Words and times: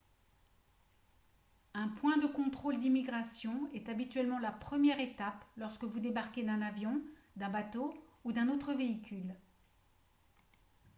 un 1.75 1.87
point 1.87 2.17
de 2.17 2.25
contrôle 2.25 2.79
d'immigration 2.79 3.69
est 3.75 3.87
habituellement 3.87 4.39
la 4.39 4.51
première 4.51 4.99
étape 4.99 5.45
lorsque 5.57 5.83
vous 5.83 5.99
débarquez 5.99 6.41
d'un 6.41 6.63
avion 6.63 7.03
d'un 7.35 7.49
bateau 7.51 7.93
ou 8.23 8.31
d'un 8.31 8.49
autre 8.49 8.73
véhicule 8.73 9.35